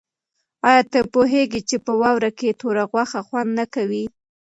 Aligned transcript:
آیا 0.69 0.83
ته 0.91 0.99
پوهېږې 1.13 1.61
چې 1.69 1.77
په 1.85 1.91
واوره 2.01 2.31
کې 2.37 2.57
توره 2.59 2.83
غوښه 2.91 3.19
خوند 3.27 3.49
نه 3.59 3.65
کوي؟ 3.73 4.03